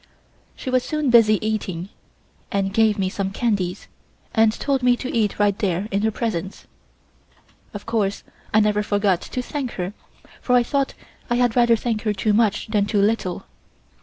She 0.55 0.71
was 0.71 0.83
soon 0.83 1.11
busy 1.11 1.37
eating, 1.45 1.89
and 2.51 2.73
gave 2.73 2.97
me 2.97 3.07
some 3.07 3.29
candies, 3.29 3.87
and 4.33 4.51
told 4.51 4.81
me 4.81 4.97
to 4.97 5.15
eat 5.15 5.37
right 5.37 5.55
there 5.59 5.87
in 5.91 6.01
her 6.01 6.09
presence. 6.09 6.65
Of 7.71 7.85
course 7.85 8.23
I 8.51 8.61
never 8.61 8.81
forgot 8.81 9.21
to 9.21 9.41
thank 9.43 9.73
her, 9.73 9.93
for 10.41 10.55
I 10.55 10.63
thought 10.63 10.95
I 11.29 11.35
had 11.35 11.55
rather 11.55 11.75
thank 11.75 12.01
her 12.01 12.13
too 12.13 12.33
much 12.33 12.65
than 12.69 12.87
too 12.87 12.99
little. 12.99 13.45